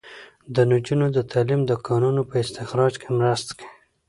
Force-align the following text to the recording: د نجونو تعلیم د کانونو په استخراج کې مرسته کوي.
د 0.55 0.55
نجونو 0.71 1.05
تعلیم 1.31 1.61
د 1.65 1.71
کانونو 1.87 2.21
په 2.29 2.35
استخراج 2.43 2.93
کې 3.01 3.09
مرسته 3.19 3.51
کوي. 3.59 3.69